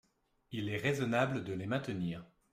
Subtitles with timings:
[0.51, 2.25] Il est raisonnable de les maintenir.